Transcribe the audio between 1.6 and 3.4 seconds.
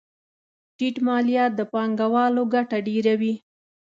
پانګوالو ګټه ډېروي.